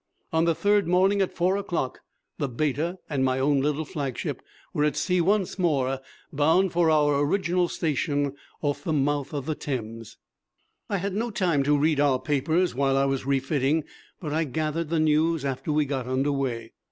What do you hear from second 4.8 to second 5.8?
at sea once